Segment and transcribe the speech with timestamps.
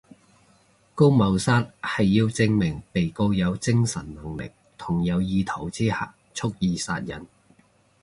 [0.95, 7.27] 告謀殺係要證明被告有精神能力同有意圖之下蓄意殺人